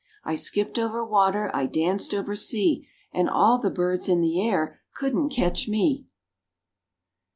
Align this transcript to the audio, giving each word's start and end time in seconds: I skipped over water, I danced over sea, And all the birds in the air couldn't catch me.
I 0.23 0.35
skipped 0.35 0.79
over 0.79 1.05
water, 1.05 1.51
I 1.53 1.67
danced 1.67 2.11
over 2.11 2.35
sea, 2.35 2.87
And 3.13 3.29
all 3.29 3.59
the 3.59 3.69
birds 3.69 4.09
in 4.09 4.19
the 4.21 4.41
air 4.41 4.81
couldn't 4.95 5.29
catch 5.29 5.67
me. 5.67 6.07